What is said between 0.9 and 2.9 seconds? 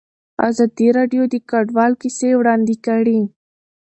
راډیو د کډوال کیسې وړاندې